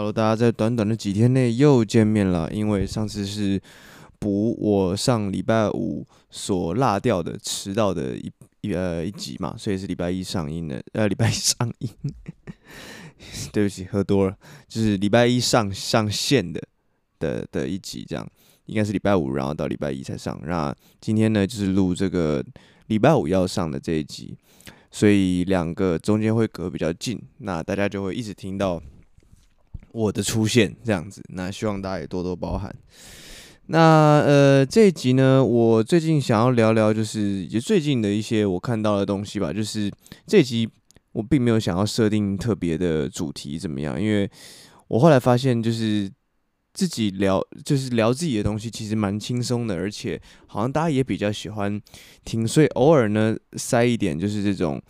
[0.00, 2.50] Hello，大家在短短的几天内又见面了。
[2.50, 3.60] 因为上次是
[4.18, 8.32] 补我上礼拜五所落掉的、迟到的一
[8.62, 10.82] 一呃一集嘛，所以是礼拜一上映的。
[10.94, 11.90] 呃，礼拜一上映，
[13.52, 14.34] 对不起，喝多了，
[14.66, 16.58] 就是礼拜一上上线的
[17.18, 18.26] 的的一集，这样
[18.64, 20.40] 应该是礼拜五，然后到礼拜一才上。
[20.46, 22.42] 那今天呢，就是录这个
[22.86, 24.34] 礼拜五要上的这一集。
[24.90, 28.82] 所以两个中间会隔比较近，那大家就会一直听到
[29.92, 31.22] 我的出现这样子。
[31.28, 32.74] 那希望大家也多多包涵。
[33.66, 39.52] 那呃这一集呢，我最近想要聊聊，就是也最近的一些我看到的东西吧。
[39.52, 39.90] 就是
[40.26, 40.68] 这一集
[41.12, 44.30] 我并没有想要设定特别的主题怎么样，因为
[44.88, 46.10] 我后来发现就是。
[46.72, 51.78] 自己聊就是聊自己的东西，其实蛮轻松的，而且好像大家也比较喜欢
[52.24, 54.80] 听，所以偶尔呢塞一点就是这种，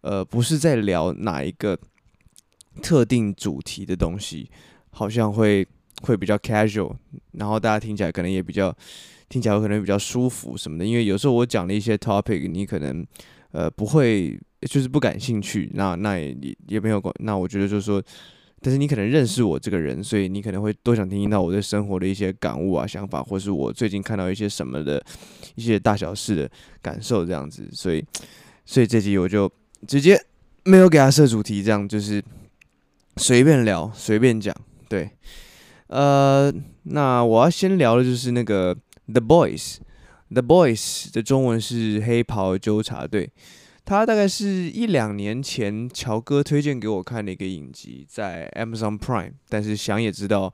[0.00, 1.78] 呃，不是在聊哪一个
[2.78, 4.50] 特定主题的东西，
[4.90, 5.66] 好像会
[6.02, 6.94] 会比较 casual，
[7.32, 8.74] 然后大家听起来可能也比较
[9.28, 13.06] 听起来可能比较舒服什么的，因为有时候我讲的一些 topic，你可能
[13.52, 18.02] 呃不会就是不感兴趣，那那也也没有关，那我觉得就是说。
[18.60, 25.00] 但是你可能认识我这个人，所以你可能会多想听听到我对生活的一些感悟啊、想法，或是我最近看到一些什么的
[25.54, 26.50] 一些大小事的
[26.82, 27.68] 感受这样子。
[27.70, 28.04] 所以，
[28.64, 29.48] 所以这集我就
[29.86, 30.20] 直接
[30.64, 32.20] 没有给他设主题，这样就是
[33.18, 34.54] 随便聊、随便讲。
[34.88, 35.10] 对，
[35.88, 36.52] 呃，
[36.84, 38.74] 那我要先聊的就是那个
[39.06, 43.30] The Boys，The Boys 的中文是黑袍纠察队。
[43.84, 50.52] 他大概是一两年前乔哥推荐给我看的一个影集，在 Amazon Prime，但是想也知道，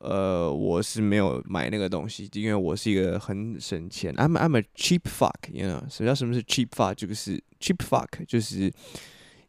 [0.00, 6.94] 呃，我是没有买那个东西，因为我是一个很省钱，I'm I'm a cheap fuck，you know，什么叫什么是 cheap fuck？
[6.94, 8.70] 就是 cheap fuck，就是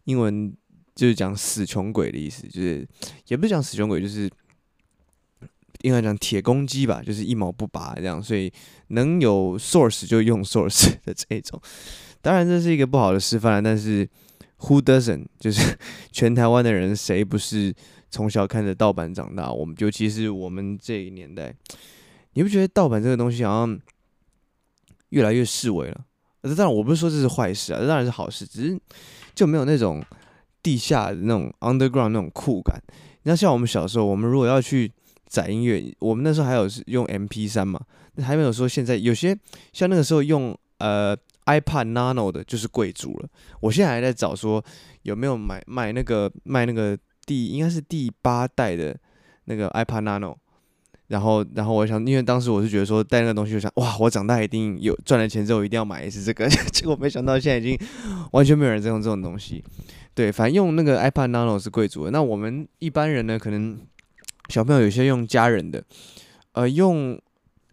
[0.05, 0.55] 英文
[0.95, 2.87] 就是讲死穷鬼的意思，就是
[3.27, 4.29] 也不是讲死穷鬼，就是
[5.81, 8.51] 应该讲铁公鸡吧，就是一毛不拔这样，所以
[8.87, 11.61] 能有 source 就用 source 的这一种。
[12.21, 14.09] 当然这是一个不好的示范，但是
[14.61, 15.25] Who doesn't？
[15.37, 15.77] 就是
[16.11, 17.75] 全台湾的人谁不是
[18.09, 19.51] 从小看着盗版长大？
[19.51, 21.53] 我们尤其是我们这一年代，
[22.33, 23.79] 你不觉得盗版这个东西好像
[25.09, 26.05] 越来越式微了？
[26.41, 28.79] 当然我不是说这是坏事啊，这当然是好事，只是
[29.35, 30.03] 就没有那种
[30.65, 32.81] 地下的那种 underground 那种酷感。
[33.21, 34.91] 你看，像我们小时候，我们如果要去
[35.27, 37.79] 载音乐，我们那时候还有是用 MP 三嘛，
[38.23, 39.37] 还没有说现在有些
[39.71, 41.15] 像那个时候用呃。
[41.45, 43.29] iPad Nano 的就是贵族了。
[43.59, 44.65] 我现在还在找说
[45.03, 48.97] 有没有买买那个卖那个第应该是第八代的
[49.43, 50.35] 那个 iPad Nano。
[51.07, 56.47] 然后然后我想，因为当时我是觉得说带那个东西，就想哇，我长大一定有赚了钱之后一定要买一次这个。
[56.71, 57.87] 结果没想到现在已经
[58.31, 59.63] 完全没有人在用这种东西。
[60.13, 62.11] 对，反正用那个 iPad Nano 是贵族的。
[62.11, 63.79] 那我们一般人呢，可能
[64.49, 65.83] 小朋友有些用家人的，
[66.53, 67.19] 呃，用。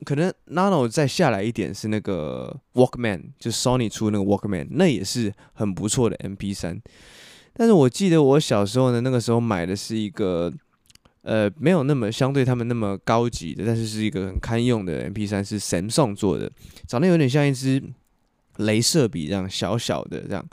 [0.05, 6.81] 可能 Nano 再下来一点是那个 Walkman，就 Sony 出那个 Walkman，那也是很不错的 MP3。
[7.53, 10.53] 但是我记得我小时候呢，那个时候买的是一个，
[11.23, 16.51] 呃，没有那么相对他们那么高级的，但是是一个很堪用的 MP3，是 Samsung 做的，
[16.87, 17.83] 长得有点像一支
[18.57, 20.45] 镭射笔这样小小的这样，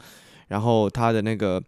[0.47, 1.61] 然后它的那个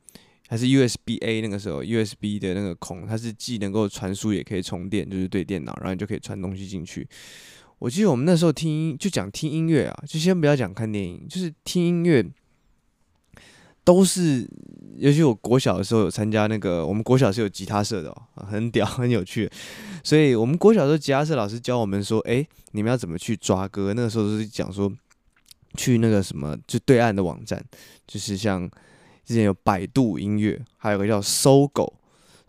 [0.48, 7.08] 还是 USB A，那个时候 USB 的那个孔，它是既能够传输也可以充电，就是对电脑，然后你就可以传东西进去。
[7.80, 12.24] 我记得我们那时候听就讲听音乐啊，就先不要讲看电影，就是听音乐，
[13.84, 14.48] 都是
[14.98, 19.50] 尤其我国小的时候有参加那个，我们国小是有吉他社的，很屌 很有趣，
[20.04, 23.94] 所以我们国小的时候吉他社老师教我们说，哎，你们要怎么去抓歌？
[23.94, 24.92] 那个时候都是讲说，
[25.76, 27.64] 去那个什么就对岸的网站，
[28.08, 28.70] 就是像
[29.26, 31.94] 之前有百度音乐，还有个叫搜狗。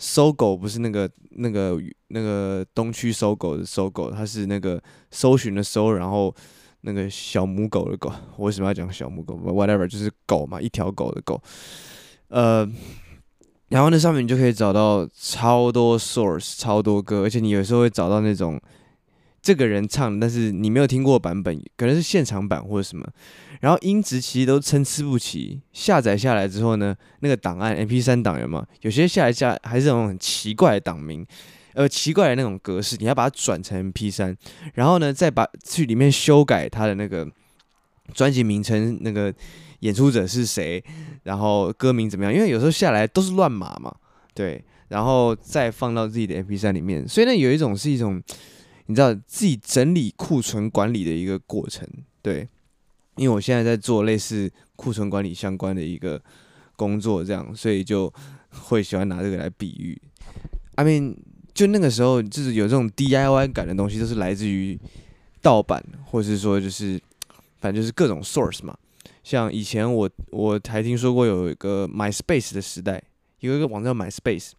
[0.05, 6.35] 搜狗不是那个那个那个东区搜狗的搜狗，它是那个搜寻的搜，然后
[6.83, 8.13] 那个小母狗的狗。
[8.37, 11.43] 我为什么要讲小母狗？Whatever，就是狗嘛，一条狗的狗。
[12.29, 12.69] 呃，
[13.71, 18.61] 然后那上面你就可以找到超多 source，超多歌，而且你有时候会找到那种。
[19.45, 23.05] 这个人唱，但是你没有听过版本，可能是现场版或者什么，
[23.61, 25.61] 然后音质其实都参差不齐。
[25.73, 28.89] 下载下来之后呢，那个档案 MP3 档有没有？
[28.89, 31.27] 些下来下还是那种很奇怪的档名，
[31.75, 34.37] 呃，奇怪的那种格式，你要把它转成 MP3，
[34.75, 37.29] 然后呢，再把去里面修改它的那个
[38.15, 39.35] 专辑名称，那个
[39.81, 40.83] 演出者是谁，
[41.23, 42.35] 然后歌名怎么样？
[42.35, 43.95] 因为有时候下来都是乱码嘛，
[44.35, 48.23] 对，然后再放到自己的 MP3 里面，所以呢，有一种是一种。
[48.87, 51.89] 你知道自己整理库存管理的一个过程，
[52.21, 52.47] 对，
[53.15, 56.21] 因为我现在在做类似库存管理相关的一个
[56.75, 58.13] 工作这样，所以就
[58.51, 59.99] 会喜欢拿这个来比喻。
[60.75, 61.15] I mean，
[61.63, 64.77] 就那个时候就是有这种 DIY 感的东西，都是来自于
[65.41, 67.01] 盗版，或者是说就是
[67.61, 68.77] 反正就是各种 source 嘛。
[69.23, 73.01] 像以前我我还听说过有一个 MySpace 的时代，
[73.39, 74.51] 有一个网站叫 MySpace，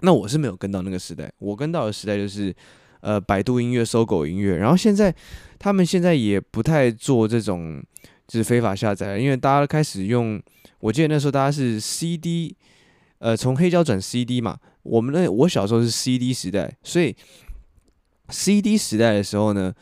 [0.00, 2.52] 那我是没有跟到那个时代，我跟到的时代就是
[2.98, 5.14] 呃百度音乐、搜狗音乐，然后现在
[5.56, 7.80] 他们现在也不太做这种
[8.26, 10.42] 就是非法下载，因为大家开始用，
[10.80, 12.56] 我记得那时候大家是 CD，
[13.18, 14.58] 呃从黑胶转 CD 嘛，
[14.88, 17.14] 我们那我小时候是 CD 时代，所以
[18.30, 19.72] CD 时代的时候呢，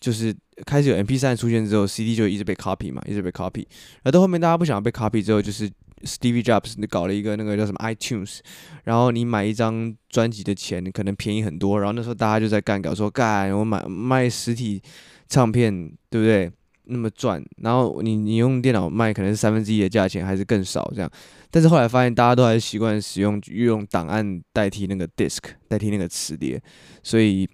[0.00, 0.34] 就是。
[0.64, 3.58] 开始有 MP3 出现之后，CD 就一直被 copy 嘛，一直被 copy。
[3.96, 5.70] 然后到后面大家不想被 copy 之后，就是
[6.04, 8.38] Steve Jobs 搞了一个那个叫什么 iTunes，
[8.84, 11.78] 然后你买一张专辑的钱可能便宜很多。
[11.78, 14.80] 然后那时候大家就在干搞说干，我买卖实体
[15.28, 15.70] 唱片
[16.08, 16.50] 对不对？
[16.86, 17.42] 那么赚。
[17.58, 21.10] 然后你你用电脑卖可能是三分之一的价钱，还是更少这样。
[21.50, 25.38] 但是后来发现大家都还是习惯使用用档案代替那个 disk，
[25.68, 26.60] 代替那个磁碟，
[27.02, 27.48] 所以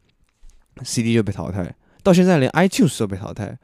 [0.83, 1.75] CD 就被淘汰。
[2.03, 3.57] 到现在连 iTunes 都被淘汰，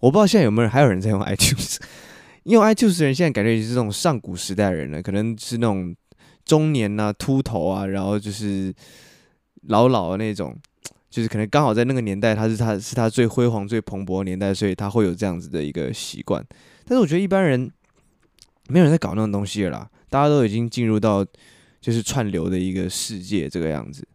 [0.00, 1.76] 我不知道现在有没有人还有人在用 iTunes。
[2.44, 5.94] 用 iTunes 的人现在感觉也是这种上古时代人了，可能是那种
[6.44, 8.74] 中年啊、秃头啊，然后就是
[9.68, 10.56] 老老的那种，
[11.12, 16.42] 就是可能刚好在那个年代，他是他是他最辉煌、最蓬勃的年代，所以他会有这样子的一个习惯。
[16.86, 17.70] 但是我觉得一般人
[18.68, 21.22] 没有人在搞那种东西了啦，大家都已经进入到
[21.80, 24.08] 就是串流的一个世界这个样子。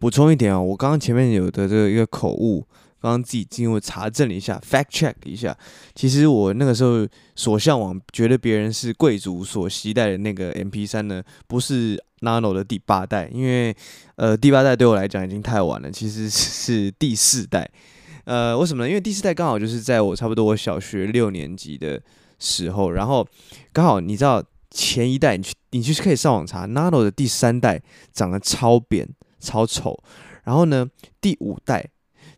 [0.00, 2.66] 补充一点啊，我刚刚前面有的这个一个口误。
[3.00, 5.54] 刚刚自己进入查证了一下，fact check 一下，
[5.94, 7.06] 其实我那个时候
[7.36, 13.72] 所向往，觉得别人是贵族所携带的那个 MP3 呢，不是 Nano 的第八代，因为
[14.16, 17.70] 呃第八代对我来讲已经太晚了，其实是第四代。
[18.24, 18.88] 呃，为什么呢？
[18.88, 22.02] 因为第四代刚好就是在我差不多我小学六年级的
[22.38, 23.24] 时候，然后
[23.72, 27.80] 刚好你知道前一代，你去你就是可以上网查 Nano 的第三代
[28.12, 30.02] 长得超扁超丑，
[30.42, 30.88] 然后呢
[31.20, 31.90] 第五代。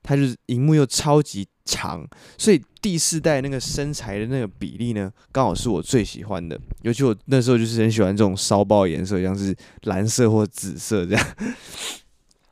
[0.03, 2.07] 它就是荧幕又超级长，
[2.39, 6.59] 所以第四代那个身材的那个比例呢，刚好是我最喜欢的。
[6.83, 11.27] 尤其我那时候就是很喜欢这种骚爆颜色，像是蓝色或紫色这样。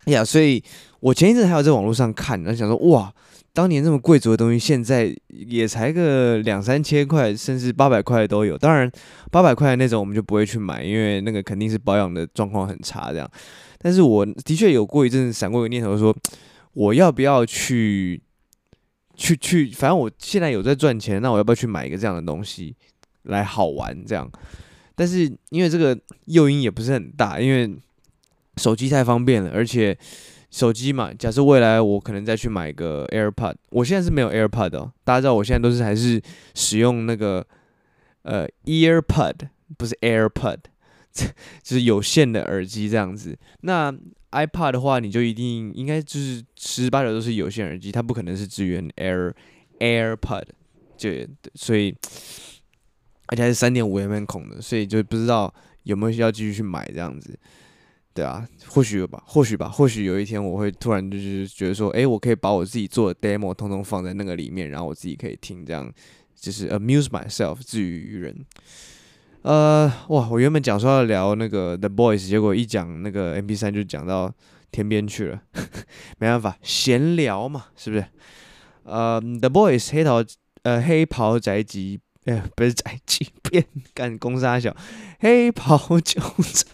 [0.07, 0.63] 哎呀、所以
[0.99, 3.11] 我前一阵还有在网络上看，然后想说，哇，
[3.53, 8.59] 当年这么贵族的东西，现在也才个两三千块，甚至八百块都有。
[8.59, 8.91] 当然，
[9.31, 13.31] 八百块的那种我们就不会去买，因为那个肯定是保养的状况很差这样。
[13.79, 16.15] 但是我的确有过一阵闪过一个念头说。
[16.75, 18.21] 我要不要去，
[19.17, 22.75] 去去，反正我现在有在赚钱，那我要不要去买一个这样的东西
[23.23, 24.31] 来好玩这样？
[24.95, 27.77] 但是因为这个诱因也不是很大，因为
[28.57, 29.97] 手机太方便了，而且
[30.51, 36.23] 手机嘛，假设未来我可能再去买个 AirPod，我现在是没有 AirPod 的哦，大家知道我现在都是还是
[36.55, 37.45] 使用那个
[38.23, 39.35] 呃 EarPod，
[39.77, 40.59] 不是 AirPod，
[41.13, 43.37] 就是有线的耳机这样子。
[43.63, 43.93] 那
[44.35, 49.33] iPod 的话，你就一定应该就是十之八九都是有线耳机，它不可能是支援 Air
[49.79, 50.45] AirPod，
[50.97, 51.11] 就
[51.55, 51.95] 所以
[53.27, 55.53] 而且还是三点五 mm 孔的，所以就不知道
[55.85, 57.39] 有没有需要继续去买这样子，
[58.13, 65.93] 对啊，或许吧，或许吧，或许有一天我会突然就是觉得说，诶，我可以把我自己做的 demo 通通放在那个里面，然后我自己可以听，这样
[66.35, 68.45] 就是 amuse myself，自娱于人。
[69.45, 70.27] 呃，哇！
[70.31, 74.33] 我原本讲说要聊那个 The Boys，结果一讲那个 MP3 就讲到
[74.71, 75.43] 天边去了，
[76.19, 78.07] 没办法，闲聊嘛，是不是？
[78.85, 80.25] 呃，The Boys 黑桃
[80.63, 84.75] 呃黑袍宅急，哎、呃，不是宅急便干攻杀小
[85.21, 86.73] 黑袍纠缠。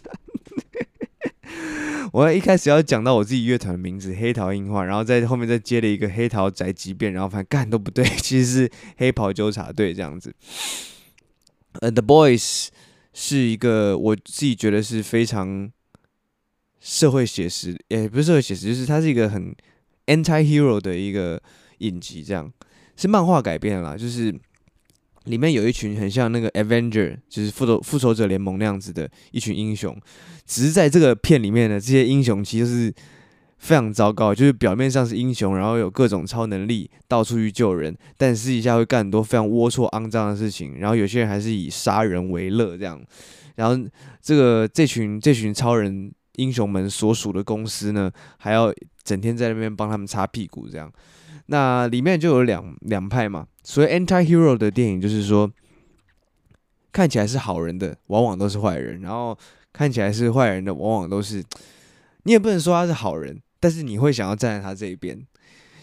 [2.12, 10.33] 我一开始要讲到我自己乐团的名字黑桃樱花，然后在后面再接了一个黑桃宅急便，然后反正干都不对，其实是黑袍纠察队这样子。
[11.81, 12.69] 呃 The Boys
[13.15, 15.71] 是一个我自己觉得是非常
[16.81, 19.55] 社会写实，也不是社会写实，就是它是一个很
[20.07, 21.41] anti-hero 的一个
[21.79, 22.53] 影集，这样
[22.97, 24.35] 是漫画改编的啦，就是
[25.25, 29.97] 里面有一群很像那个 Avenger，就是复仇复仇者联盟那样子的一群英雄，
[30.45, 32.95] 只是在这个片里面呢，这些英雄其实是。
[33.61, 40.79] 非常糟糕，就是表面上是英雄，然后有各种超能力，到处去救人，但私底下会干很多非常龌龊、肮脏的事情。
[40.79, 42.99] 然后有些人还是以杀人为乐，这样。
[43.57, 43.88] 然后
[44.23, 48.73] 这个这群这群超人英雄们所属的公司呢，还要
[49.05, 50.90] 整天在那边帮他们擦屁股，这样。
[51.47, 53.47] 那里面就有两两派嘛。
[53.62, 55.50] 所谓 anti-hero 的电影，就是说
[56.90, 59.37] 看起来是好人的，往往都是坏人；然后
[59.71, 61.45] 看起来是坏人的，往往都是
[62.23, 63.38] 你也不能说他是好人。
[63.61, 65.25] 但是你会想要站在他这一边，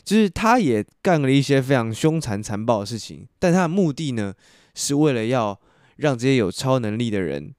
[0.03, 4.33] 就是他也干了一些非常凶残残暴的事情，但他的目的呢，
[4.73, 5.59] 是为了要
[5.97, 7.53] 让这些有超能力的人，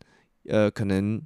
[0.48, 1.22] 呃，可能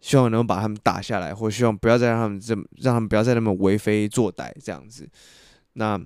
[0.00, 5.08] 希望能够把他们打下来，或希望不要再让他们这么，让他们不要再那么为非作歹这样子。
[5.74, 6.00] 那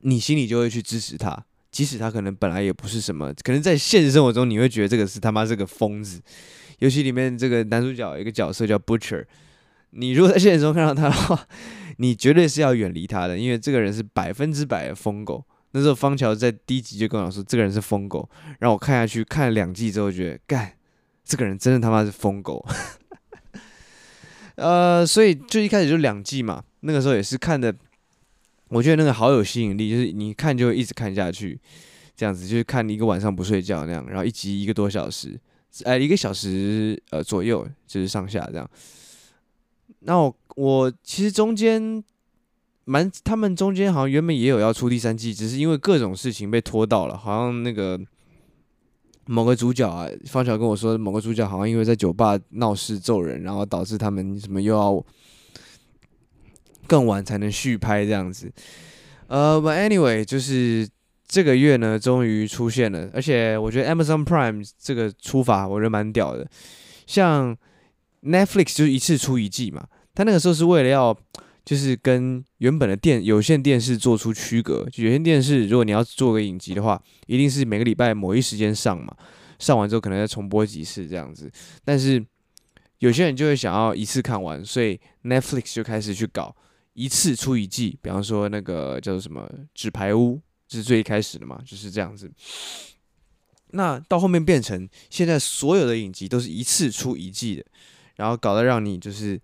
[0.00, 6.20] 你心里就会去支持他，即使他可能本来也不是什么，可能在现实生活中你会觉得这个是他妈是个疯子。
[6.80, 9.24] 尤其里面这个男主角有一个角色叫 Butcher，
[9.94, 11.46] 你如果在现实中看到他的话，
[11.98, 15.44] 你绝对是要远离他的，因为这个人是百分之百的疯狗。
[15.72, 18.28] 那时候方乔在第一集就跟我说，这个人是疯狗。
[18.60, 20.72] 然后我看下去看了两季之后，觉得干，
[21.24, 22.64] 这个人真的他妈是疯狗。
[24.56, 27.74] 呃，所以就一开始就两季嘛，那个时候也是看的，
[28.68, 31.60] 我觉得那个好有吸引力，就是你看就一直看下去，
[32.14, 35.36] 这样子就是看一个晚上不睡觉那样，然后一集一个多小时。
[35.82, 38.70] 哎，一个小时呃左右，就是上下这样。
[40.04, 42.02] 那我我其实中间
[42.84, 47.16] 蛮，他们中间好像原本也有要出第三季，只是因为各种事情被拖到了。
[47.16, 48.00] 好像那个
[49.26, 55.04] 某个主角啊，方晓跟我说，某个主角好像因为在酒吧闹事揍人，然后导致他们什么又要
[56.86, 58.52] 更晚才能续拍这样子。
[59.26, 60.88] 呃，But anyway，就是。
[61.26, 66.46] 这个月呢，终于出现了，而且我觉得 Amazon Prime 这个出法，我觉得蛮屌的。
[67.06, 67.56] 像
[68.24, 71.16] Netflix 就是一次出一季嘛，它那个时候是为了要，
[71.64, 74.88] 就是跟原本的电有线电视做出区隔。
[74.90, 79.14] 就有线电视，如果你要做个影集的话，一定是每个礼拜某一时间上嘛，
[79.58, 81.50] 上完之后可能再重播几次这样子。
[81.84, 82.24] 但是
[82.98, 86.54] 有些人就会想要一次看完，所以 Netflix 就开始去搞
[86.92, 90.36] 一次出一季，比方说那个叫做什么《纸牌屋》。
[90.66, 92.28] 是最一开始的嘛，就是这样子。
[93.72, 97.64] 那到后面变成现在所有的影集都是一次出一季的，
[98.16, 99.40] 然后搞得让你就是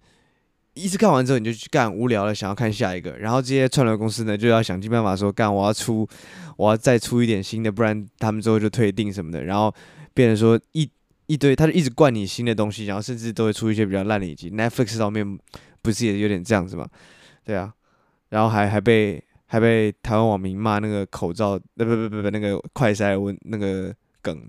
[0.75, 3.19] 一次看完之后你就去干无聊了，想要看下一个。
[3.19, 6.09] 然后这些串流公司呢就要想尽办法说干我要出，
[6.57, 9.45] 我要再出一点新的，不然他们之后就退订什么的。
[9.45, 9.75] 然后
[10.15, 10.91] 变成说一
[11.27, 14.51] 一堆，他就一直灌你新的东西，然后甚至都会出一些比较烂的影集。
[14.51, 15.39] Netflix 上面
[15.83, 16.87] 不是也有点这样子吗？
[17.45, 17.73] 对啊，
[18.29, 19.23] 然后还还被。
[19.53, 24.41] 还被台湾网民骂那个口罩，不不不不不，那个快筛问那个梗。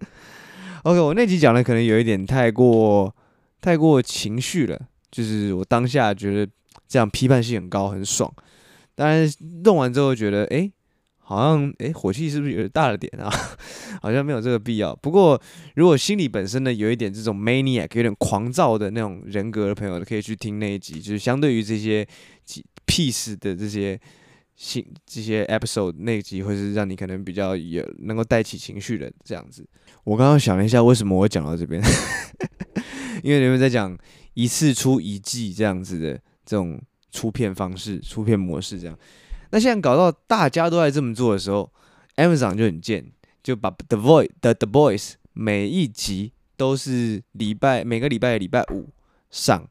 [0.84, 3.15] OK，我那集讲的可能有一点太过
[3.66, 4.80] 太过情绪了，
[5.10, 6.48] 就是我当下觉得
[6.86, 8.32] 这样批判性很高，很爽。
[8.94, 9.28] 当然
[9.64, 10.70] 弄完之后觉得，哎、
[11.18, 13.28] 好像哎、火气是不是有点大了点啊？
[14.00, 14.94] 好像没有这个必要。
[14.94, 15.42] 不过
[15.74, 22.06] 如果心里本身呢有一点这种 maniac，有点狂躁的那种人格的朋友，可以去听那一集，就是相对于这些
[22.86, 24.00] peace 的这些。
[24.56, 29.64] 新这些 episode 那集会是让你可能比较有能够带起情绪的这样子。
[30.02, 31.82] 我刚刚想了一下，为什么我会讲到这边？
[33.22, 33.96] 因为你们在讲
[34.34, 38.98] 一次出一季这样子的这种出片方式、出片模式这样。
[39.50, 41.70] 那现在搞到大家都在这么做的时候
[42.16, 48.88] ，Amazon 就很贱，就把 The Voice 的 The Boys 每一集都是礼拜每个礼拜礼拜五
[49.30, 49.68] 上，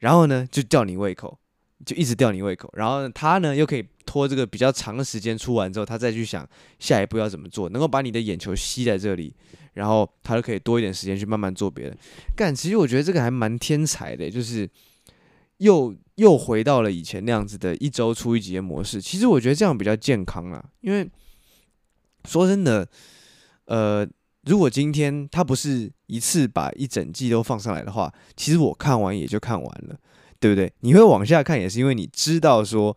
[0.00, 1.38] 然后呢就吊你胃口。
[1.84, 9.34] 就一直吊你胃口，然后他呢又可以拖这个比较长的时间出完之后，他再去想下一步要怎么做，能够把你的眼球吸在这里，
[9.72, 11.96] 然后他就可以多一点时间去慢慢做别的。
[12.36, 14.70] 干，其实我觉得这个还蛮天才的，就是
[15.56, 19.02] 又又回到了以前那样子的一周出一集的模式。
[19.02, 21.10] 其实我觉得这样比较健康啊，因为
[22.26, 22.88] 说真的，
[23.64, 24.06] 呃，
[24.44, 29.98] 如果今天他不是一次把一整季都放上来的话，其实我看完也就看完了。
[30.40, 30.70] 对不对？
[30.80, 32.94] 你会往下看，也是因为你知道说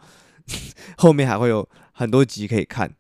[0.98, 2.92] 后面还会有很多集可以看，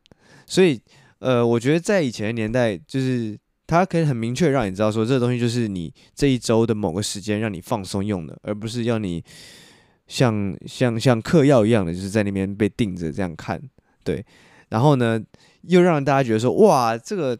[0.45, 0.79] 所以
[1.19, 9.23] 呃，我觉得在以前的年代，就是它可以很明确让你知道说，这个东西就是你这一周的某个时间让你放松用的，而不是要你
[10.07, 13.61] 像像像嗑药一样的，就是在那边被定着这样看。
[14.03, 14.25] 对，
[14.69, 15.21] 然后呢，
[15.63, 17.37] 又让大家觉得说，哇，这个。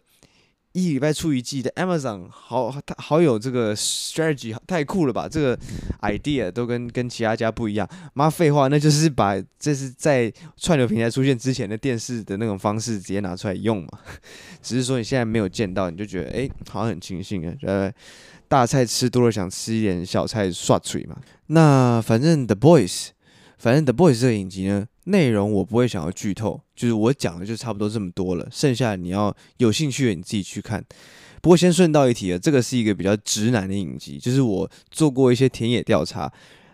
[0.78, 5.28] 一礼拜出一季的 Amazon 好，好有这个 strategy，太酷了吧！
[5.28, 5.60] 这个
[6.02, 7.90] idea 都跟跟其他家不一样。
[8.14, 13.90] 妈废话，那就是把这是在串流平台出现之前的电视的那种方式直接拿出来用嘛。
[14.62, 17.54] 只是说你现在没有见到，你就觉得哎，好像很庆幸啊。
[17.64, 17.92] 呃，
[18.48, 21.18] 大菜吃多了，想吃一点小菜刷嘴嘛。
[21.48, 23.08] 那反正 The Boys，
[23.58, 24.86] 反正 The Boys 这个影集呢。
[25.08, 30.84] 内容我不会想要剧透，就是我讲的就差不多这么多了，剩下你要有兴趣的你自己去看。
[31.42, 36.30] 不过先顺道一提啊，这个是一个比较直男的影集，就是我做过一些田野调查，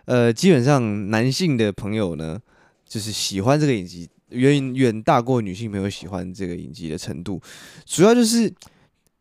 [0.06, 2.40] 呃，基本上男性的朋友呢，
[2.88, 7.40] 就是喜欢这个影集，远远大过女性朋友喜欢这个影集的程度。
[7.84, 8.42] 主要就是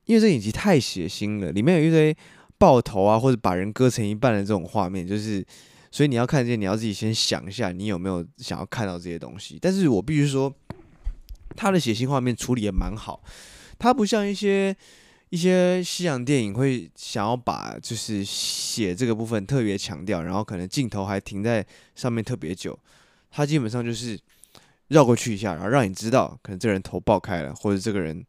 [0.05, 2.15] 因为这个影集太血腥了，里面有一堆
[2.57, 5.45] 爆头啊，或者把人割成一半的这种画面，就是。
[5.93, 9.59] 所以你要看见，你要自己先想一下，你有没有想要看到这些东西。
[9.61, 10.51] 但是我必须说，
[11.55, 13.23] 他的血腥画面处理也蛮好，
[13.77, 14.75] 他不像一些
[15.29, 22.77] 一些西洋电影会想要把就是写这个部分特别强调，然后可能镜头还停在上面特别久。
[23.29, 24.19] 他基本上就是
[24.87, 28.25] 绕过去一下，然后让你知道可能这个人头爆开了，或者这个人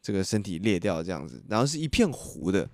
[0.00, 2.66] 这个身体裂掉这样子，然后是一片糊的。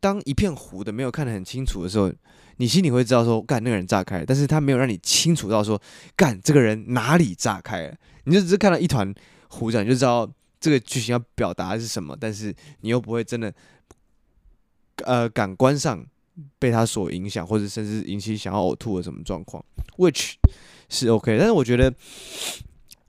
[0.00, 2.10] 当一片糊的没有看得很清楚的时候，
[2.56, 5.80] 你心里会知道说，干那个人炸开了，但是他没有让你清楚到说，
[6.16, 9.14] 干这个人哪里炸开了，你就只是看到一团
[9.48, 10.26] 糊状，你就知道
[10.58, 13.52] 这个剧情要表达的是什么，但是你又不会真的，
[15.04, 16.02] 呃，感官上
[16.58, 19.62] 被他所影响，或者甚至引起想要呕吐的什么状况
[19.98, 20.32] ，which
[20.88, 21.92] 是 OK，但是我觉得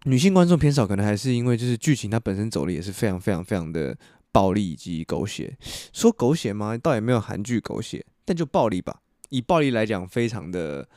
[0.04, 3.98] 女性观众偏少，可能还是因为就是剧情它本身走的也是非常非常非常的。
[4.32, 5.58] 暴力以及狗血，
[5.92, 6.78] 说狗血吗？
[6.78, 9.02] 倒也没有韩剧狗血，但就暴力吧。
[9.30, 10.88] 以暴力来讲，非常的，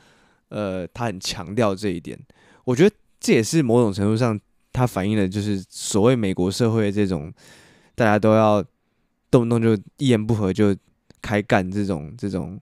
[0.49, 2.19] 呃，他很强调这一点。
[2.63, 4.39] 我觉得这也是某种程度上，
[4.73, 7.33] 它反映了就是所谓美国社会这种，
[7.93, 8.63] 大家都要
[9.29, 10.75] 动不动就一言不合就
[11.21, 12.59] 开干这种这种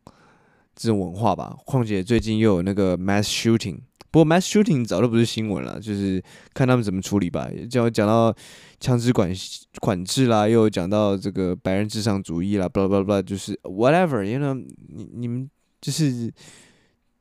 [0.75, 1.56] 这种文化吧。
[1.65, 3.80] 况且最近又有那个 mass shooting。
[4.13, 7.50] 不过，mass shooting 早都不是新闻了，就是看他们怎么处理吧。
[7.67, 8.32] 讲讲到
[8.79, 9.34] 枪支管
[9.82, 15.50] 管制啦，又讲到这个白人至上主义啦，blah blah blah，就是 whatever，you know，你你们
[15.82, 16.32] 就是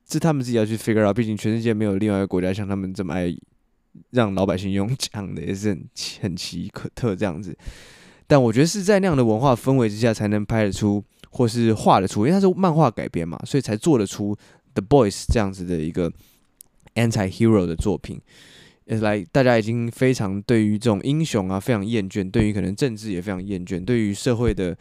[0.07, 1.17] 这他们自己要去 figure out。
[1.17, 3.35] 毕竟全世界没有另外一个国家像他们这么爱
[4.11, 5.89] 让老百姓用枪的，也是很
[6.21, 7.57] 很奇可特这样子。
[8.27, 14.37] 但我觉得是在那样的文化氛围之下，才能拍得出或是画得出，因为它是漫画改编嘛，所以才做得出
[14.75, 16.13] The Boys 这样子的一个。
[16.95, 18.21] Anti-hero 的作品，
[18.87, 24.77] 来，大家已经非常对于这种英雄啊非常厌倦，对于可能政治也非常厌倦，对于社会的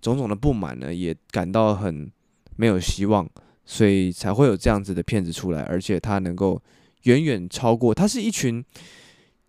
[0.00, 2.10] 种种的不满呢，也感到很
[2.56, 3.28] 没有希望，
[3.64, 6.60] 所以才会有这样子的片子出来，而且它能够
[7.04, 8.64] 远远超过，它是一群，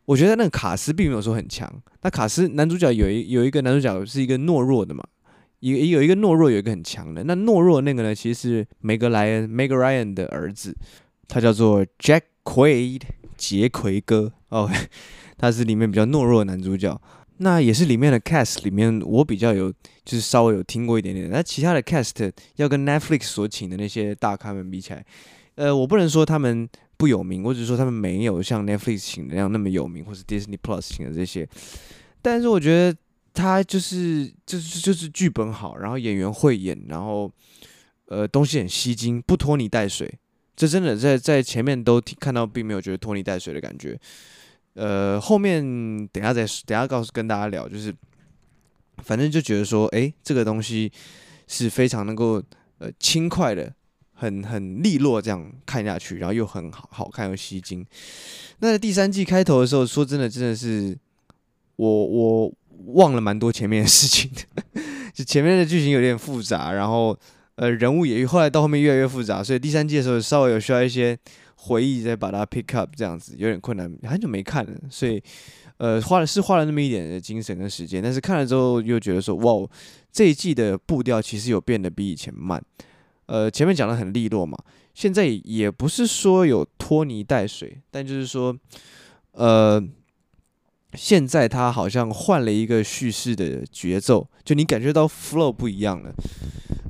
[0.06, 5.04] 我觉得那个卡斯并没有说很强，那卡斯男主角有一有一个男主角是一个懦弱的嘛，
[5.62, 10.76] 有有一个懦弱，有一个很强的，那懦弱那个呢，其实是梅格莱恩梅格莱恩的儿子。
[11.28, 13.02] 他叫做 Jack Quaid，
[13.36, 14.70] 杰奎哥哦，
[15.38, 17.00] 他是里面比较懦弱的男主角。
[17.40, 19.72] 那也是里面的 cast 里面，我比较有
[20.04, 21.30] 就是稍微有听过一点点。
[21.30, 25.06] 那其他的 cast 要跟 Netflix 所请的那些大咖们比起来，
[25.54, 31.48] 呃，我不能说他们不有名，我只是说他们没有像 Netflix 请的那样那么有名，或是 Disney Plus 请的这些。
[32.24, 32.98] 但是我觉得
[33.36, 37.32] 他就是就是就是剧本好，然后演员会演，然后
[38.08, 40.12] 呃东西很吸睛，不拖泥带水。
[40.58, 43.98] 这真的在在前面都看到，并没有觉得拖泥带水的感觉。
[44.74, 45.64] 呃，后面
[46.08, 47.94] 等下再等下告诉跟大家聊，就是
[49.04, 50.92] 反正就觉得说，哎，这个东西
[51.48, 52.42] 是非常能够
[52.80, 53.72] 呃轻快的，
[54.14, 57.86] 很很利落这样看下去，然后又很好好看又吸睛。
[58.58, 60.98] 那在第三季开头的时候，说真的，真的是
[61.76, 62.52] 我我
[62.96, 64.82] 忘了蛮多前面的事情的，
[65.14, 67.16] 就前面的剧情有点复杂，然后。
[67.58, 71.18] 呃，人物也后来到后面越来越复杂，所以第三季的时候稍微有需要一些
[71.56, 75.22] 回忆再把它 pick up，这样子有点困难，很久没看了，所以
[75.78, 79.70] 呃花了是花了那么一点的精神跟时间，但是看了之后又觉得说，哇，
[80.12, 82.64] 这一季的步调其实有变得比以前慢，
[83.26, 84.58] 呃，前面讲得很利落嘛，
[84.94, 88.56] 现在也不是说有拖泥带水，但就是说，
[89.34, 89.84] 呃。
[90.94, 96.12] 现在他好像换了一个叙事的节奏，就你感觉到 flow 不一样了。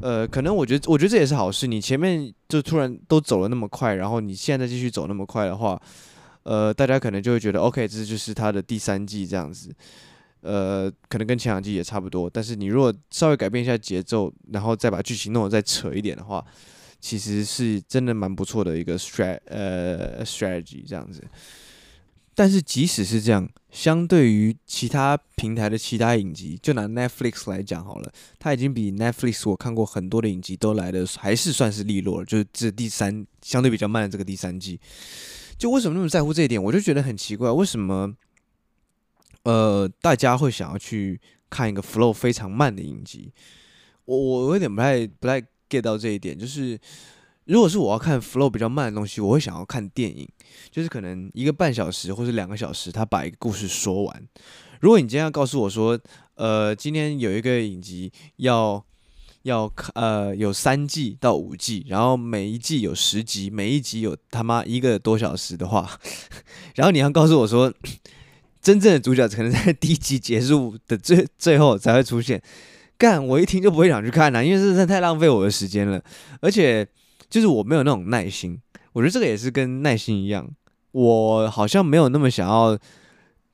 [0.01, 1.67] 呃，可能我觉得，我觉得这也是好事。
[1.67, 5.81] 你前面就突然都走了那么快，然后你现在继续走那么快的话，
[6.43, 9.73] 呃，大家可能就会觉得，OK，这就是他的第三季这样子。
[10.41, 12.29] 呃，可能跟前两季也差不多。
[12.29, 16.45] 但是你如果稍微改变一下节奏，然后再把剧情弄得再扯一点的话，
[16.99, 21.23] 其实是真的蛮不错的一个 strat 呃 strategy 这样子。
[22.35, 32.25] 但是即使是这样，相对于其他平台的其他影集，就拿 Netflix 来讲好了，它已经比 Netflix 我看过很多的影集都来的还是算是利落了。
[32.25, 34.79] 就是这第三相对比较慢的这个第三季，
[35.57, 36.63] 就为什么那么在乎这一点？
[36.63, 38.15] 我就觉得很奇怪，为什么
[39.43, 43.31] 呃大家会想要去看一个 flow 非常慢的影集？
[44.05, 46.79] 我我有点不太不太 get 到这一点，就是。
[47.47, 50.27] 如果是我要看 flow 比较慢的东西，我会想要看电影，
[50.69, 54.23] 就是可能一个半小时或者两个小时，他把一个故事说完。
[54.81, 55.97] 如果你今天要告诉我说，
[56.35, 58.83] 呃，今天有一个影集要
[59.43, 65.99] 要看呃有三季到五季，然后每一季有十集，每一集有他妈一个多小时的话，
[66.75, 67.73] 然后你要告诉我说，
[68.61, 72.41] 真正的主角可能在第一集结束的最最后才会出现，
[72.97, 76.03] 干我一听就不会想去看了，因为这真的太浪费我的时间了，
[76.41, 76.85] 而且。
[77.29, 78.59] 就是我没有那种耐心，
[78.93, 80.49] 我觉得这个也是跟耐心一样，
[80.91, 82.77] 我好像没有那么想要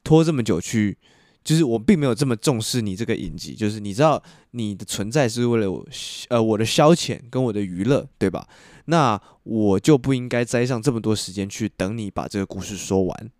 [0.03, 0.97] 拖这么久去
[1.43, 5.85] 就是我并没有这么重视你这个影集，就是你知道你的存在是为了我，
[6.29, 8.47] 呃，我的消遣跟我的娱乐，对吧？
[8.85, 13.31] 那我就不应该栽上这么多时间去等你把这个故事说完，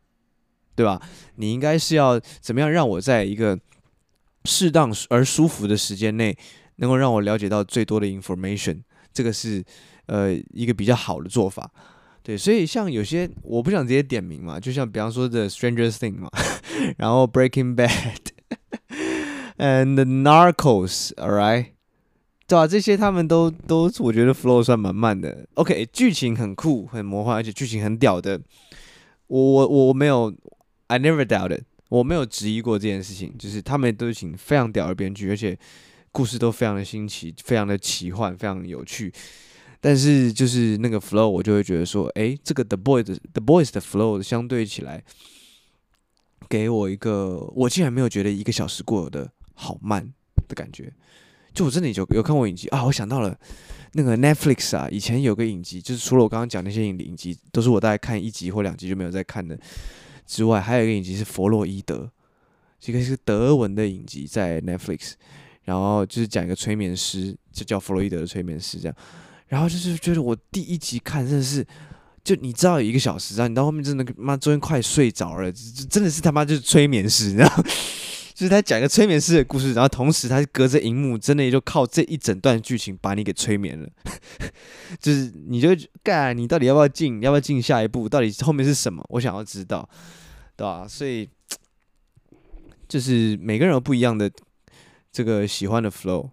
[0.76, 1.02] 对吧？
[1.36, 3.58] 你应该是要怎么样让我在一个
[4.44, 6.38] 适当而舒服的时间内，
[6.78, 8.82] 能够让我了解到最多的 information，
[9.14, 9.64] 这个是
[10.08, 11.70] 呃一个比较好的做法。
[12.22, 16.30] 对，所以像有些我不想直接点名嘛，就像比方说的《Stranger t h i n g》嘛，
[16.98, 17.90] 然后《Breaking Bad
[19.58, 21.66] 》and《Narcos》，All right，
[22.48, 22.66] 对吧？
[22.66, 25.46] 这些他们都都我觉得 flow 算蛮慢的。
[25.56, 28.40] OK，剧情很酷，很魔幻，而且剧情很屌的。
[29.28, 30.34] 我我我没有
[30.88, 35.60] ，I never doubted，我没有质疑过这件事情，就是他们都请非常屌的编剧，而且
[36.14, 39.12] 故事都非常的新奇，非常的奇幻，非常有趣。
[39.86, 45.04] 但是就是那个 flow，我就会觉得说，诶，这个 The Boys The Boys 的 flow 相对起来，
[46.48, 50.14] 给我一个我竟然没有觉得一个小时过的好慢
[50.48, 50.94] 的感觉。
[51.54, 53.38] 就我真的有有看过影集啊，我想到了
[53.92, 59.60] 那个 Netflix 啊，以前有个影集，就是除了我刚刚讲那些影影集，都是我大概看一集或两集就没有再看的
[60.26, 62.10] 之外，还有一个影集是弗洛伊德，
[62.80, 65.16] 这个是德文的影集在 Netflix，
[65.64, 68.96] 然后就是讲一个催眠师，就叫弗洛伊德的催眠师这样。
[69.54, 71.64] 然后就是觉得我第一集看真的是，
[72.24, 77.62] 就你知道有一个小时啊，你到后面真的妈中间快睡着了，真的是他妈就是催眠师，然后
[78.34, 83.88] 就是他讲一个催眠师的故事，然后同时他隔着荧幕，真的也就靠这一整段剧情把你给催眠了，
[85.00, 85.70] 就是你就
[86.02, 89.88] 干，你到底要不要进，要不要进下一步，到底后面是什么，我想要知道，
[90.56, 90.88] 对吧？
[90.88, 91.30] 所以
[92.88, 94.32] 就是每个人有不一样的
[95.12, 96.32] 这个喜欢的 flow，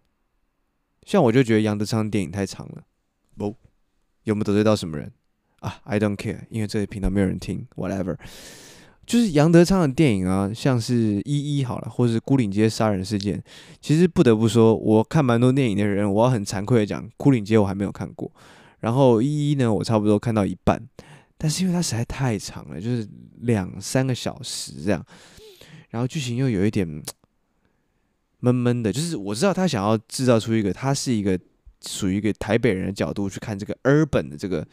[1.04, 2.84] 像我就觉得杨德昌电影太长了。
[3.36, 3.54] 不，
[4.24, 5.10] 有没有得罪到什么人
[5.60, 7.66] 啊？I don't care，因为这个频道没有人听。
[7.76, 8.16] Whatever，
[9.06, 13.38] 就是杨德昌的电影啊，像是《一一》好了，或是《孤岭街杀人事件》。
[13.80, 18.30] 其实不得不说，我看蛮多电影的人，我要很惭愧的讲，《孤岭街》我还没有看过。
[18.80, 20.80] 然后《一一》呢，我差不多看到一半，
[21.36, 23.08] 但是因为它实在太长了，就是
[23.40, 25.04] 两三个小时这样，
[25.90, 26.86] 然后剧情又有一点
[28.40, 31.38] 闷闷的，就是我知道他想要制造出一个，他是一个。
[31.86, 34.66] 属于一个台北人的角度去看这个 urban 的这个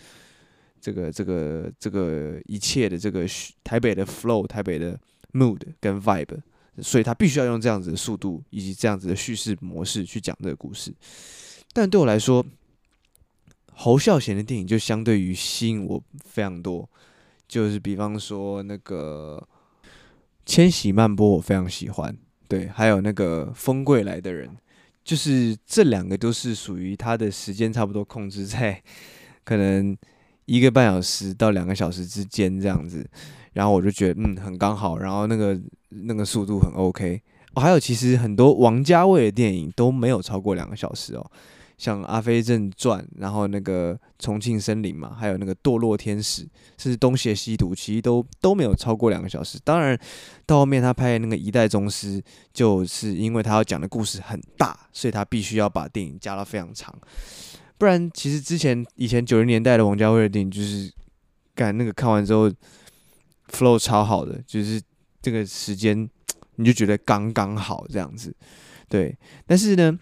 [0.82, 3.26] 这个这个这个一切的这个
[3.64, 5.00] 台北的 flow、台北的
[5.34, 6.38] mood 跟 vibe，
[6.82, 10.94] 所以他必须要用这样子的速度以及这样子的叙事模式去讲这个故事。
[11.74, 12.46] 但对我来说，
[13.72, 16.90] 侯孝贤的电影就相对于吸引我非常多，
[17.48, 19.48] 就是比方说那个
[20.46, 22.18] 《千禧曼波》，我非常喜欢，
[22.48, 24.50] 对，还有那个《风柜来的人》。
[25.08, 28.84] 就是这两个都是属于他的时间差不多控制在
[29.46, 29.98] 可能
[30.44, 33.10] 一个半小时到两个小时之间这样子，
[33.54, 35.58] 然后我就觉得嗯很刚好，然后那个
[35.92, 37.22] 那个速度很 OK。
[37.56, 41.32] 还有其实很多王家卫的电影都没有超过两个小时哦。
[41.78, 46.42] 像《阿飞正传》，然后那个《重庆森林》嘛，还有那个《堕落天使》，
[46.76, 49.60] 甚至《东邪西毒》，其实都都没有超过两个小时。
[49.64, 49.96] 当然，
[50.48, 52.20] 到后面他拍的那个《一代宗师》，
[52.52, 56.92] 就是因为他要讲的故事很大，所以他必须要把电影加到非常长。
[57.78, 60.92] 不然，其实之前以前九零年代的王家卫的电影，就是
[61.54, 62.52] 感那个看完之后
[63.50, 64.82] ，flow 超好的，就是
[65.22, 66.10] 这个时间
[66.58, 68.36] 你就觉得刚刚好这样子。
[68.90, 70.00] 对，但是呢。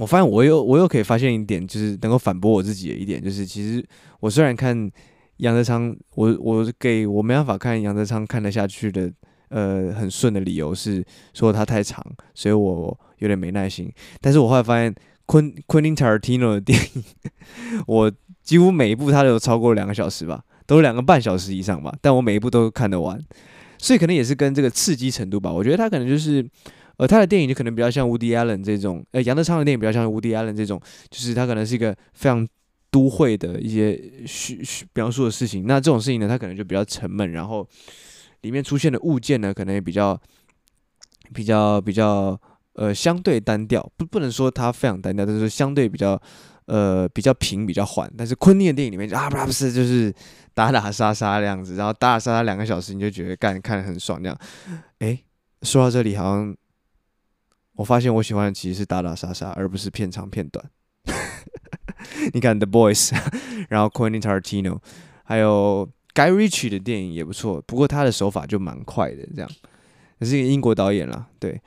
[0.00, 3.84] 我发现我又我又可以发现一点，就是能够反驳我自己的一点，就是其实
[4.18, 4.90] 我虽然看
[5.36, 9.12] 杨德昌，我我给我没办法看杨德昌看得下去的，
[9.50, 12.02] 呃，很顺的理由是说他太长，
[12.34, 13.92] 所以我有点没耐心。
[14.22, 14.94] 但是我后来发现
[15.26, 17.04] 昆昆汀塔尔蒂诺的电影，
[17.86, 18.10] 我
[18.42, 23.22] 几乎每一部他都有超过两个小时吧，都两个半小时以上吧，但我每一部都看得完，
[23.76, 26.48] 所以可能也是跟这个刺激程度吧，我觉得他可能就是。
[27.00, 32.46] 而他的电影就可能比较像 Woody Allen 这种，呃，杨德昌的电影比较像 Woody Allen 这种，就是他可能是一个非常
[32.90, 35.64] 都会的一些叙叙描述的事情。
[35.66, 37.66] 那这种事情呢，他可能就比较沉闷，然后
[38.42, 40.20] 里面出现的物件呢，可能也比较
[41.32, 42.38] 比较比较
[42.74, 46.20] 呃相对单调，不不能说它非常单调，但是相对比较
[46.66, 48.12] 呃比较平比较缓。
[48.14, 50.12] 但是昆汀的电影里面就啊不是不是就是
[50.52, 54.38] 打打杀杀这样子，然后打打杀杀两个小时，你就觉得干看得很爽这样。
[54.98, 55.24] 诶，
[55.62, 56.54] 说到这里好像。
[57.80, 60.62] 我发现我喜欢的其实是打打杀杀，而不是片长片短。
[62.34, 63.08] 你看《The Boys》，
[63.70, 64.78] 然后 Quentin Tarantino，
[65.24, 69.50] 还有 Guy Ritchie 的电影也不错，不过他的手法就蛮快的，这样。
[70.18, 71.58] 也是一个英国导演啦，对。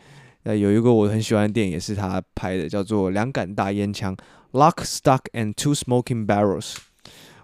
[0.44, 4.16] 呃，有一个我很喜欢的电影也是他拍的，叫做《两杆大烟枪》
[4.52, 6.76] （Lock, Stock and Two Smoking Barrels）。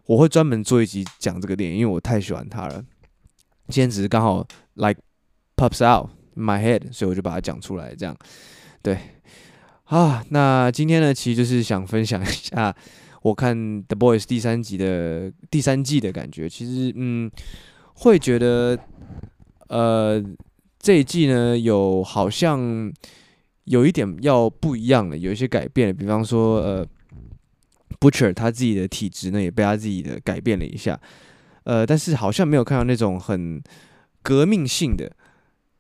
[0.05, 2.86] 我会专门做一集讲这个电影，因为我太喜欢他了。
[3.69, 5.01] 今天只是刚好 like
[5.58, 6.12] pops out。
[6.36, 8.15] my head，所以我就把它讲出来，这样，
[8.81, 8.97] 对，
[9.85, 12.73] 啊，那今天呢，其实就是想分享一下
[13.21, 16.47] 我看《The Boys》第三集的第三季的感觉。
[16.47, 17.29] 其实，嗯，
[17.95, 18.79] 会觉得，
[19.67, 20.23] 呃，
[20.79, 22.91] 这一季呢，有好像
[23.65, 26.87] 有一点要不一样的，有一些改变，比方说，呃
[27.99, 30.97] ，Butcher 他自己的体质呢，也被他自己的改变了一下。
[31.65, 33.61] 呃，但是好像没有看到那种很
[34.23, 35.11] 革命性的，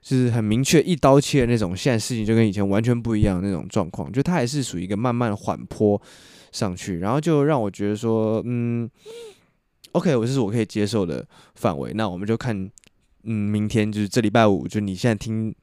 [0.01, 1.75] 是很明确一刀切的那种。
[1.75, 6.01] 现在事情就跟以前完全不一样那种状况，就它还是属于一个慢慢缓坡
[6.51, 8.89] 上去，然后就让我觉得说，嗯
[9.91, 11.91] ，OK，我这是我可以接受的范围。
[11.93, 12.69] 那我们就看，
[13.23, 15.53] 嗯，明天就是这礼拜五，就你现在听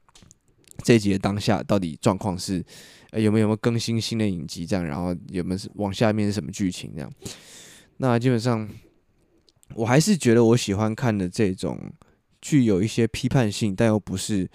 [0.83, 2.63] 这一集的当下，到底状况是，
[3.11, 7.11] 呃，有没有没有更新新的影集这样，然后有没有往下面是什么剧情这样？
[7.97, 8.67] 那基本上。
[9.75, 11.77] 我还是觉得我喜欢看的这种
[12.41, 14.49] 具有一些批判性，但又不是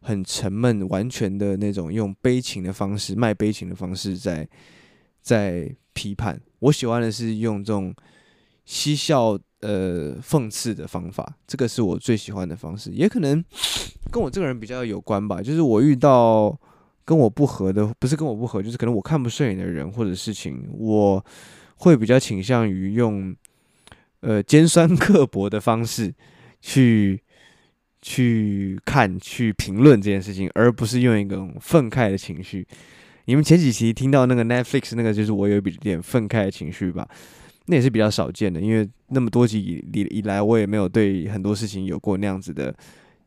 [0.00, 4.48] 很沉闷、完全的那种用悲情的方式卖悲情的方式在
[5.20, 6.40] 在批判。
[6.60, 7.94] 我喜欢的是用这种
[8.64, 12.90] 嬉笑呃讽刺的方法，这个是我最喜欢的方式。
[12.90, 13.44] 也可能
[14.10, 16.58] 跟我这个人比较有关吧，就是我遇到
[17.04, 21.24] 跟我不合的，不是跟我不合，就是可能我看不顺眼的人或者事情，我
[21.76, 23.36] 会比较倾向于用。
[24.20, 26.12] 呃，尖酸刻薄的方式
[26.60, 27.20] 去
[28.00, 32.66] 去看、去评论这件事情，而不是用一种愤慨的情绪。
[33.26, 37.08] 你们前几期听到那个 Netflix 那个，就是我有一点愤慨的情绪吧？
[37.66, 39.60] 那也是比较少见的，因为那么多集
[39.92, 42.74] 以以来，我也没有对很多事情有过那样子的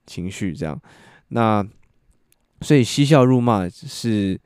[0.06, 0.54] 情绪。
[0.54, 0.82] 这样，
[1.30, 1.65] 那
[2.62, 4.39] 所以嬉笑怒骂是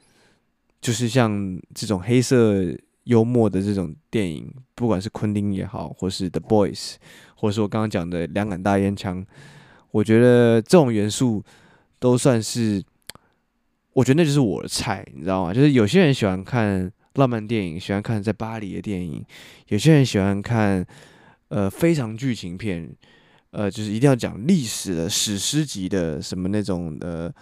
[0.82, 2.76] 就是像这种黑色。
[3.06, 6.95] 幽默的这种电影，不管是昆汀也好，或是 The Boys，
[7.36, 9.24] 或者是我刚刚讲的两杆大烟枪，
[9.91, 11.43] 我觉得这种元素
[12.00, 12.84] 都算是，
[13.93, 15.54] 我觉得那就是我的菜，你知道吗？
[15.54, 19.21] 就是有些人喜欢看浪漫电影，喜欢看在巴黎的电影；
[19.67, 20.86] 有些人喜欢看
[21.50, 22.89] 呃非常剧情片，
[23.52, 27.34] 呃，就是一定要讲历史的史诗级的什么那种的。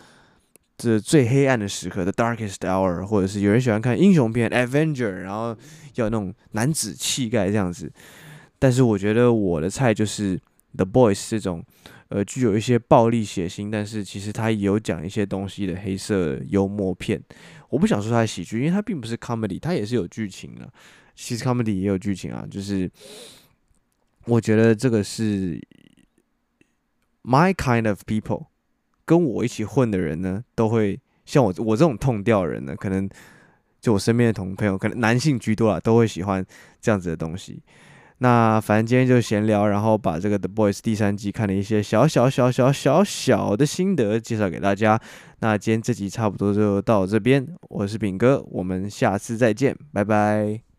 [0.76, 5.56] 这最黑暗的时刻，The Darkest Hour，或者是有人喜欢看英雄片，Avenger，然后
[5.96, 7.90] 要那种男子气概这样子。
[8.64, 10.40] 但是我觉得我的菜就是
[10.78, 11.62] The Boys 这种，
[12.08, 17.22] 呃，具有一些暴力血腥，但是其实它也有讲一些东西的黑色幽默片。
[17.68, 20.72] 我不想说它是喜剧，因为它并不是 comedy，它也是有剧情的。
[21.14, 22.90] 其实 comedy 也有剧情啊，就是
[24.28, 25.62] 我觉得这个是
[27.22, 28.46] my kind of people。
[29.04, 33.10] 跟我一起混的人呢，都会像我我这种痛调人呢，可能
[33.82, 36.46] 就我身边的同朋友，可能男性居多啊，都会喜欢
[36.80, 37.62] 这样子的东西。
[38.24, 44.98] 那反正今天就闲聊，然后把这个《The Boys》第三季看了一些小小小小小小的心得介绍给大家。
[45.42, 50.73] 那今天这集差不多就到这边，我是饼哥，我们下次再见，拜拜。